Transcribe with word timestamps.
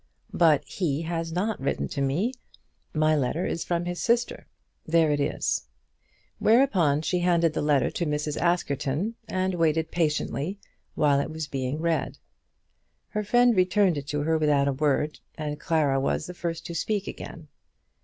"But 0.33 0.65
he 0.65 1.03
has 1.03 1.31
not 1.31 1.59
written 1.59 1.87
to 1.89 2.01
me. 2.01 2.33
My 2.91 3.15
letter 3.15 3.45
is 3.45 3.63
from 3.63 3.85
his 3.85 4.01
sister. 4.01 4.47
There 4.83 5.11
it 5.11 5.19
is." 5.19 5.67
Whereupon 6.39 7.03
she 7.03 7.19
handed 7.19 7.53
the 7.53 7.61
letter 7.61 7.91
to 7.91 8.07
Mrs. 8.07 8.35
Askerton, 8.35 9.13
and 9.27 9.53
waited 9.53 9.91
patiently 9.91 10.57
while 10.95 11.19
it 11.19 11.29
was 11.29 11.47
being 11.47 11.81
read. 11.81 12.17
Her 13.09 13.23
friend 13.23 13.55
returned 13.55 13.95
it 13.95 14.07
to 14.07 14.21
her 14.21 14.39
without 14.39 14.67
a 14.67 14.73
word, 14.73 15.19
and 15.37 15.59
Clara 15.59 15.99
was 15.99 16.25
the 16.25 16.33
first 16.33 16.65
to 16.65 16.73
speak 16.73 17.05
again. 17.05 17.47